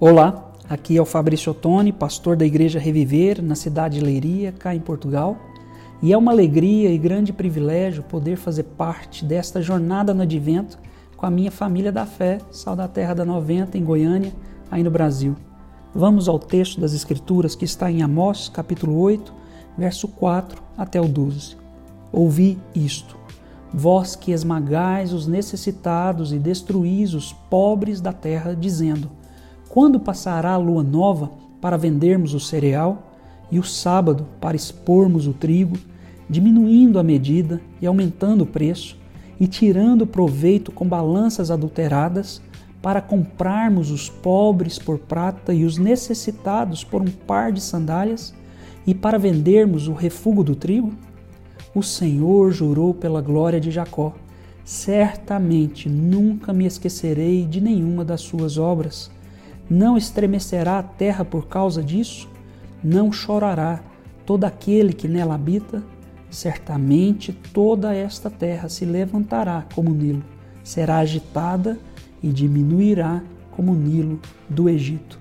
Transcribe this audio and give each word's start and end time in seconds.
Olá, 0.00 0.52
aqui 0.70 0.96
é 0.96 1.02
o 1.02 1.04
Fabrício 1.04 1.50
Ottoni, 1.50 1.92
pastor 1.92 2.36
da 2.36 2.46
Igreja 2.46 2.78
Reviver, 2.78 3.42
na 3.42 3.56
cidade 3.56 3.98
de 3.98 4.04
Leiria, 4.04 4.52
cá 4.52 4.72
em 4.72 4.78
Portugal. 4.78 5.36
E 6.00 6.12
é 6.12 6.16
uma 6.16 6.30
alegria 6.30 6.88
e 6.88 6.96
grande 6.96 7.32
privilégio 7.32 8.04
poder 8.04 8.36
fazer 8.36 8.62
parte 8.62 9.24
desta 9.24 9.60
jornada 9.60 10.14
no 10.14 10.22
Advento 10.22 10.78
com 11.16 11.26
a 11.26 11.30
minha 11.30 11.50
família 11.50 11.90
da 11.90 12.06
fé, 12.06 12.38
Sal 12.52 12.76
da 12.76 12.86
Terra 12.86 13.12
da 13.12 13.24
90, 13.24 13.76
em 13.76 13.82
Goiânia, 13.82 14.32
aí 14.70 14.84
no 14.84 14.90
Brasil. 14.90 15.34
Vamos 15.92 16.28
ao 16.28 16.38
texto 16.38 16.80
das 16.80 16.92
Escrituras 16.92 17.56
que 17.56 17.64
está 17.64 17.90
em 17.90 18.00
Amós, 18.00 18.48
capítulo 18.48 18.96
8, 19.00 19.34
verso 19.76 20.06
4 20.06 20.62
até 20.76 21.00
o 21.00 21.08
12. 21.08 21.56
Ouvi 22.12 22.56
isto, 22.72 23.16
vós 23.74 24.14
que 24.14 24.30
esmagais 24.30 25.12
os 25.12 25.26
necessitados 25.26 26.32
e 26.32 26.38
destruís 26.38 27.14
os 27.14 27.32
pobres 27.32 28.00
da 28.00 28.12
terra, 28.12 28.54
dizendo: 28.54 29.17
quando 29.78 30.00
passará 30.00 30.54
a 30.54 30.56
lua 30.56 30.82
nova 30.82 31.30
para 31.60 31.76
vendermos 31.76 32.34
o 32.34 32.40
cereal 32.40 33.12
e 33.48 33.60
o 33.60 33.62
sábado 33.62 34.26
para 34.40 34.56
expormos 34.56 35.28
o 35.28 35.32
trigo, 35.32 35.78
diminuindo 36.28 36.98
a 36.98 37.04
medida 37.04 37.60
e 37.80 37.86
aumentando 37.86 38.42
o 38.42 38.46
preço, 38.46 38.98
e 39.38 39.46
tirando 39.46 40.04
proveito 40.04 40.72
com 40.72 40.84
balanças 40.84 41.48
adulteradas, 41.48 42.42
para 42.82 43.00
comprarmos 43.00 43.92
os 43.92 44.10
pobres 44.10 44.80
por 44.80 44.98
prata 44.98 45.54
e 45.54 45.64
os 45.64 45.78
necessitados 45.78 46.82
por 46.82 47.00
um 47.00 47.12
par 47.24 47.52
de 47.52 47.60
sandálias, 47.60 48.34
e 48.84 48.92
para 48.92 49.16
vendermos 49.16 49.86
o 49.86 49.92
refúgio 49.92 50.42
do 50.42 50.56
trigo? 50.56 50.92
O 51.72 51.84
Senhor 51.84 52.50
jurou 52.50 52.92
pela 52.92 53.20
glória 53.20 53.60
de 53.60 53.70
Jacó: 53.70 54.12
certamente 54.64 55.88
nunca 55.88 56.52
me 56.52 56.66
esquecerei 56.66 57.46
de 57.46 57.60
nenhuma 57.60 58.04
das 58.04 58.22
suas 58.22 58.58
obras 58.58 59.16
não 59.68 59.96
estremecerá 59.96 60.78
a 60.78 60.82
terra 60.82 61.24
por 61.24 61.46
causa 61.46 61.82
disso? 61.82 62.28
Não 62.82 63.12
chorará 63.12 63.80
todo 64.24 64.44
aquele 64.44 64.92
que 64.92 65.06
nela 65.06 65.34
habita? 65.34 65.82
Certamente 66.30 67.32
toda 67.32 67.94
esta 67.94 68.30
terra 68.30 68.68
se 68.68 68.84
levantará 68.84 69.66
como 69.74 69.90
Nilo, 69.90 70.24
será 70.62 70.98
agitada 70.98 71.78
e 72.22 72.28
diminuirá 72.28 73.22
como 73.50 73.74
Nilo 73.74 74.20
do 74.48 74.68
Egito. 74.68 75.18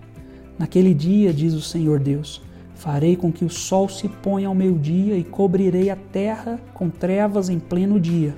Naquele 0.57 0.93
dia, 0.93 1.33
diz 1.33 1.53
o 1.53 1.61
Senhor 1.61 1.99
Deus, 1.99 2.41
farei 2.75 3.15
com 3.15 3.31
que 3.31 3.45
o 3.45 3.49
sol 3.49 3.89
se 3.89 4.07
ponha 4.07 4.47
ao 4.47 4.55
meio-dia 4.55 5.17
e 5.17 5.23
cobrirei 5.23 5.89
a 5.89 5.95
terra 5.95 6.59
com 6.73 6.89
trevas 6.89 7.49
em 7.49 7.59
pleno 7.59 7.99
dia. 7.99 8.35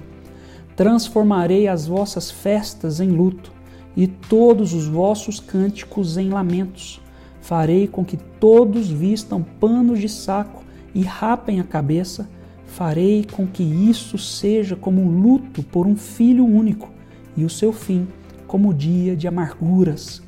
Transformarei 0.76 1.68
as 1.68 1.88
vossas 1.88 2.32
festas 2.32 3.00
em 3.00 3.10
luto 3.10 3.52
e 4.00 4.08
todos 4.08 4.74
os 4.74 4.88
vossos 4.88 5.42
cânticos 5.42 6.16
em 6.16 6.30
lamentos. 6.30 7.02
Farei 7.42 7.86
com 7.86 8.06
que 8.06 8.16
todos 8.16 8.90
vistam 8.90 9.44
panos 9.60 10.00
de 10.00 10.08
saco 10.08 10.64
e 10.96 11.02
rapem 11.02 11.60
a 11.60 11.66
cabeça. 11.66 12.30
Farei 12.66 13.26
com 13.30 13.46
que 13.46 13.62
isso 13.62 14.18
seja 14.18 14.78
como 14.78 15.02
um 15.02 15.20
luto 15.20 15.62
por 15.64 15.86
um 15.86 15.98
filho 15.98 16.46
único, 16.46 16.90
e 17.36 17.44
o 17.44 17.50
seu 17.50 17.74
fim 17.74 18.08
como 18.48 18.74
dia 18.74 19.18
de 19.18 19.28
amarguras. 19.28 20.24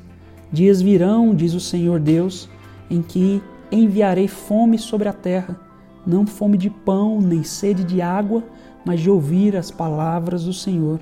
Dias 0.52 0.82
virão, 0.82 1.34
diz 1.34 1.54
o 1.54 1.60
Senhor 1.60 1.98
Deus, 1.98 2.50
em 2.90 3.00
que 3.00 3.42
enviarei 3.70 4.28
fome 4.28 4.76
sobre 4.76 5.08
a 5.08 5.14
terra, 5.14 5.58
não 6.06 6.26
fome 6.26 6.58
de 6.58 6.68
pão, 6.68 7.22
nem 7.22 7.42
sede 7.42 7.84
de 7.84 8.02
água, 8.02 8.44
mas 8.84 9.00
de 9.00 9.08
ouvir 9.08 9.56
as 9.56 9.70
palavras 9.70 10.44
do 10.44 10.52
Senhor. 10.52 11.00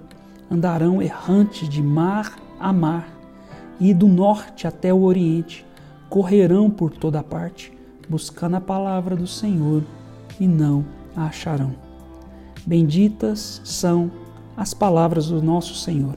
Andarão 0.49 1.03
errantes 1.03 1.69
de 1.69 1.83
mar 1.83 2.39
a 2.61 2.73
mar, 2.73 3.09
e 3.81 3.95
do 3.95 4.07
norte 4.07 4.67
até 4.67 4.93
o 4.93 5.03
oriente, 5.03 5.67
correrão 6.11 6.69
por 6.69 6.91
toda 6.91 7.23
parte, 7.23 7.73
buscando 8.09 8.57
a 8.57 8.61
palavra 8.61 9.17
do 9.17 9.27
Senhor, 9.27 9.83
e 10.39 10.47
não 10.47 10.85
a 11.17 11.25
acharão. 11.25 11.75
Benditas 12.67 13.61
são 13.65 14.11
as 14.57 14.75
palavras 14.75 15.29
do 15.29 15.43
nosso 15.43 15.75
Senhor. 15.75 16.17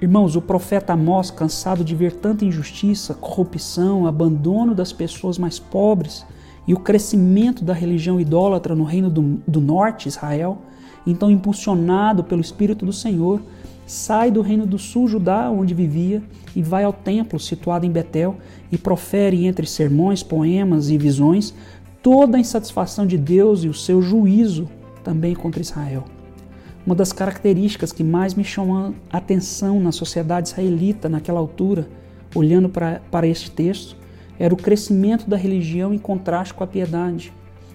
Irmãos, 0.00 0.34
o 0.34 0.40
profeta 0.40 0.94
Amós, 0.94 1.30
cansado 1.30 1.84
de 1.84 1.94
ver 1.94 2.12
tanta 2.12 2.44
injustiça, 2.44 3.14
corrupção, 3.14 4.06
abandono 4.06 4.74
das 4.74 4.92
pessoas 4.92 5.36
mais 5.36 5.58
pobres 5.58 6.24
e 6.66 6.72
o 6.72 6.80
crescimento 6.80 7.64
da 7.64 7.74
religião 7.74 8.20
idólatra 8.20 8.74
no 8.74 8.84
reino 8.84 9.10
do, 9.10 9.42
do 9.46 9.60
norte, 9.60 10.08
Israel, 10.08 10.58
então 11.06 11.30
impulsionado 11.30 12.24
pelo 12.24 12.40
Espírito 12.40 12.86
do 12.86 12.92
Senhor, 12.92 13.42
sai 13.90 14.30
do 14.30 14.40
reino 14.40 14.66
do 14.66 14.78
sul, 14.78 15.08
Judá, 15.08 15.50
onde 15.50 15.74
vivia, 15.74 16.22
e 16.54 16.62
vai 16.62 16.84
ao 16.84 16.92
templo 16.92 17.40
situado 17.40 17.84
em 17.84 17.90
Betel 17.90 18.36
e 18.70 18.78
profere 18.78 19.46
entre 19.46 19.66
sermões, 19.66 20.22
poemas 20.22 20.90
e 20.90 20.96
visões 20.96 21.52
toda 22.00 22.36
a 22.36 22.40
insatisfação 22.40 23.04
de 23.04 23.18
Deus 23.18 23.64
e 23.64 23.68
o 23.68 23.74
seu 23.74 24.00
juízo 24.00 24.68
também 25.02 25.34
contra 25.34 25.60
Israel. 25.60 26.04
Uma 26.86 26.94
das 26.94 27.12
características 27.12 27.90
que 27.90 28.04
mais 28.04 28.32
me 28.34 28.44
chamam 28.44 28.94
a 29.10 29.18
atenção 29.18 29.80
na 29.80 29.90
sociedade 29.90 30.50
israelita 30.50 31.08
naquela 31.08 31.40
altura, 31.40 31.88
olhando 32.32 32.68
para, 32.68 33.02
para 33.10 33.26
este 33.26 33.50
texto, 33.50 33.96
era 34.38 34.54
o 34.54 34.56
crescimento 34.56 35.28
da 35.28 35.36
religião 35.36 35.92
em 35.92 35.98
contraste 35.98 36.54
com 36.54 36.62
a 36.62 36.66
piedade, 36.66 37.32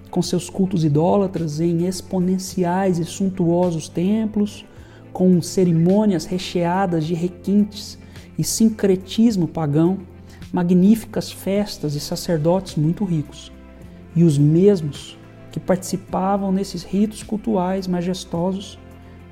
com 0.09 0.22
seus 0.22 0.50
cultos 0.50 0.86
idólatras 0.86 1.59
em 1.59 1.86
exponenciais 1.86 3.00
e 3.00 3.03
suntuosos 3.03 3.90
templos, 3.90 4.66
com 5.16 5.42
cerimônias 5.42 6.26
recheadas 6.26 7.06
de 7.06 7.14
requintes 7.14 7.98
e 8.38 8.44
sincretismo 8.44 9.48
pagão, 9.48 10.00
magníficas 10.52 11.31
festas 11.31 11.96
e 11.96 12.02
sacerdotes 12.02 12.76
muito 12.76 13.06
ricos. 13.06 13.50
E 14.14 14.26
os 14.26 14.38
mesmos 14.38 15.18
que 15.53 15.59
participavam 15.59 16.52
nesses 16.52 16.84
ritos 16.84 17.24
cultuais 17.24 17.88
majestosos 17.88 18.78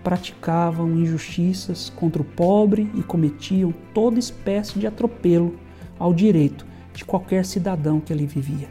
praticavam 0.02 0.90
injustiças 0.94 1.90
contra 1.90 2.22
o 2.22 2.26
pobre 2.26 2.90
e 2.96 3.04
cometiam 3.04 3.74
toda 3.94 4.18
espécie 4.18 4.80
de 4.80 4.88
atropelo 4.88 5.54
ao 6.00 6.14
direito 6.14 6.66
de 6.94 7.04
qualquer 7.04 7.44
cidadão 7.44 8.00
que 8.00 8.14
ali 8.14 8.26
vivia. 8.26 8.70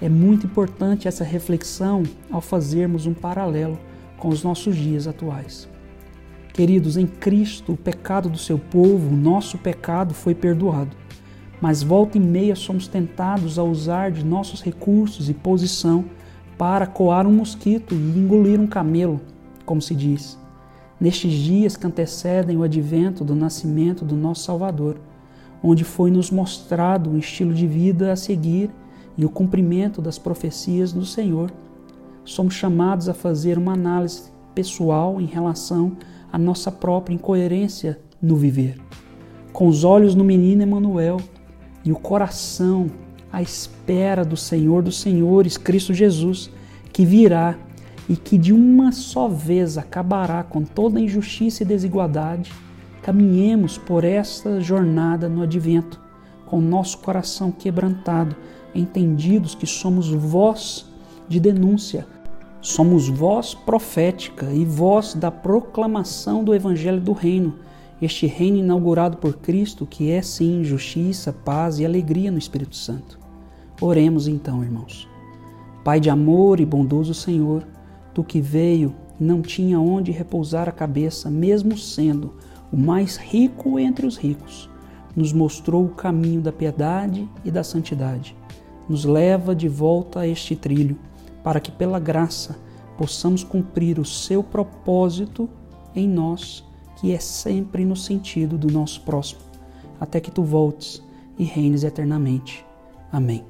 É 0.00 0.08
muito 0.08 0.46
importante 0.46 1.06
essa 1.06 1.22
reflexão 1.22 2.02
ao 2.30 2.40
fazermos 2.40 3.04
um 3.04 3.12
paralelo 3.12 3.78
com 4.16 4.28
os 4.28 4.42
nossos 4.42 4.74
dias 4.74 5.06
atuais. 5.06 5.68
Queridos, 6.52 6.96
em 6.96 7.06
Cristo, 7.06 7.72
o 7.72 7.76
pecado 7.76 8.28
do 8.28 8.38
seu 8.38 8.58
povo, 8.58 9.14
o 9.14 9.16
nosso 9.16 9.56
pecado 9.58 10.14
foi 10.14 10.34
perdoado. 10.34 10.96
Mas 11.60 11.82
volta 11.82 12.16
e 12.16 12.20
meia 12.20 12.56
somos 12.56 12.88
tentados 12.88 13.58
a 13.58 13.62
usar 13.62 14.10
de 14.10 14.24
nossos 14.24 14.62
recursos 14.62 15.28
e 15.28 15.34
posição 15.34 16.04
para 16.58 16.86
coar 16.86 17.26
um 17.26 17.32
mosquito 17.32 17.94
e 17.94 18.18
engolir 18.18 18.60
um 18.60 18.66
camelo, 18.66 19.20
como 19.64 19.80
se 19.80 19.94
diz. 19.94 20.38
Nestes 21.00 21.32
dias 21.32 21.76
que 21.76 21.86
antecedem 21.86 22.56
o 22.56 22.62
advento 22.62 23.24
do 23.24 23.34
nascimento 23.34 24.04
do 24.04 24.16
nosso 24.16 24.44
Salvador, 24.44 24.98
onde 25.62 25.84
foi 25.84 26.10
nos 26.10 26.30
mostrado 26.30 27.10
um 27.10 27.18
estilo 27.18 27.54
de 27.54 27.66
vida 27.66 28.12
a 28.12 28.16
seguir 28.16 28.70
e 29.16 29.24
o 29.24 29.30
cumprimento 29.30 30.02
das 30.02 30.18
profecias 30.18 30.92
do 30.92 31.04
Senhor, 31.04 31.50
somos 32.24 32.54
chamados 32.54 33.08
a 33.08 33.14
fazer 33.14 33.56
uma 33.56 33.72
análise 33.72 34.30
pessoal 34.54 35.20
em 35.20 35.26
relação 35.26 35.96
a 36.32 36.38
nossa 36.38 36.70
própria 36.70 37.14
incoerência 37.14 37.98
no 38.20 38.36
viver. 38.36 38.76
Com 39.52 39.66
os 39.66 39.84
olhos 39.84 40.14
no 40.14 40.24
menino 40.24 40.62
Emanuel 40.62 41.18
e 41.84 41.92
o 41.92 41.96
coração 41.96 42.90
à 43.32 43.42
espera 43.42 44.24
do 44.24 44.36
Senhor 44.36 44.82
dos 44.82 45.00
Senhores, 45.00 45.56
Cristo 45.56 45.94
Jesus, 45.94 46.50
que 46.92 47.04
virá 47.04 47.56
e 48.08 48.16
que 48.16 48.36
de 48.36 48.52
uma 48.52 48.92
só 48.92 49.28
vez 49.28 49.78
acabará 49.78 50.42
com 50.42 50.64
toda 50.64 51.00
injustiça 51.00 51.62
e 51.62 51.66
desigualdade, 51.66 52.52
caminhemos 53.02 53.78
por 53.78 54.04
esta 54.04 54.60
jornada 54.60 55.28
no 55.28 55.42
advento, 55.42 56.00
com 56.46 56.60
nosso 56.60 56.98
coração 56.98 57.52
quebrantado, 57.52 58.34
entendidos 58.74 59.54
que 59.54 59.66
somos 59.66 60.08
voz 60.10 60.86
de 61.28 61.38
denúncia 61.38 62.06
Somos 62.62 63.08
voz 63.08 63.54
profética 63.54 64.52
e 64.52 64.66
voz 64.66 65.14
da 65.14 65.30
proclamação 65.30 66.44
do 66.44 66.54
Evangelho 66.54 67.00
do 67.00 67.12
Reino, 67.12 67.54
este 68.02 68.26
reino 68.26 68.58
inaugurado 68.58 69.16
por 69.16 69.38
Cristo, 69.38 69.86
que 69.86 70.10
é 70.10 70.20
sim 70.20 70.62
justiça, 70.62 71.32
paz 71.32 71.78
e 71.78 71.86
alegria 71.86 72.30
no 72.30 72.36
Espírito 72.36 72.76
Santo. 72.76 73.18
Oremos 73.80 74.28
então, 74.28 74.62
irmãos. 74.62 75.08
Pai 75.82 76.00
de 76.00 76.10
amor 76.10 76.60
e 76.60 76.66
bondoso 76.66 77.14
Senhor, 77.14 77.66
tu 78.12 78.22
que 78.22 78.42
veio 78.42 78.94
não 79.18 79.40
tinha 79.40 79.80
onde 79.80 80.12
repousar 80.12 80.68
a 80.68 80.72
cabeça, 80.72 81.30
mesmo 81.30 81.78
sendo 81.78 82.34
o 82.70 82.76
mais 82.76 83.16
rico 83.16 83.78
entre 83.78 84.04
os 84.04 84.18
ricos, 84.18 84.68
nos 85.16 85.32
mostrou 85.32 85.86
o 85.86 85.94
caminho 85.94 86.42
da 86.42 86.52
piedade 86.52 87.26
e 87.42 87.50
da 87.50 87.64
santidade. 87.64 88.36
Nos 88.86 89.06
leva 89.06 89.54
de 89.54 89.66
volta 89.66 90.20
a 90.20 90.28
este 90.28 90.54
trilho 90.54 90.98
para 91.42 91.60
que 91.60 91.70
pela 91.70 91.98
graça 91.98 92.56
possamos 92.96 93.42
cumprir 93.42 93.98
o 93.98 94.04
seu 94.04 94.42
propósito 94.42 95.48
em 95.94 96.08
nós, 96.08 96.64
que 97.00 97.14
é 97.14 97.18
sempre 97.18 97.84
no 97.84 97.96
sentido 97.96 98.58
do 98.58 98.70
nosso 98.70 99.00
próximo, 99.02 99.40
até 99.98 100.20
que 100.20 100.30
tu 100.30 100.42
voltes 100.42 101.02
e 101.38 101.44
reines 101.44 101.82
eternamente. 101.82 102.64
Amém. 103.10 103.44